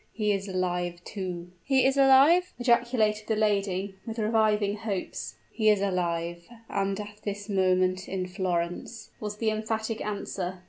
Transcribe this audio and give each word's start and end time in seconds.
He 0.13 0.31
is 0.31 0.47
alive, 0.47 0.99
too" 1.03 1.51
"He 1.63 1.85
is 1.85 1.95
alive!" 1.95 2.55
ejaculated 2.57 3.27
the 3.27 3.35
lady, 3.35 3.97
with 4.07 4.17
reviving 4.17 4.77
hopes. 4.77 5.35
"He 5.51 5.69
is 5.69 5.79
alive 5.79 6.43
and 6.69 6.99
at 6.99 7.21
this 7.23 7.47
moment 7.47 8.09
in 8.09 8.25
Florence!" 8.25 9.11
was 9.19 9.37
the 9.37 9.51
emphatic 9.51 10.03
answer. 10.03 10.59